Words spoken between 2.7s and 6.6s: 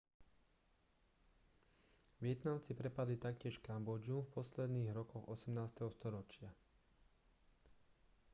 prepadli taktiež kambodžu v posledných rokoch 18. storočia